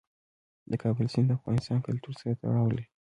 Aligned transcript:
د 0.71 0.73
کابل 0.83 1.05
سیند 1.13 1.27
د 1.29 1.31
افغان 1.37 1.79
کلتور 1.87 2.13
سره 2.21 2.33
تړاو 2.41 2.71
لري. 2.73 2.85